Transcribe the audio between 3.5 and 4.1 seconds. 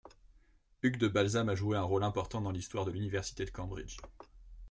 Cambridge.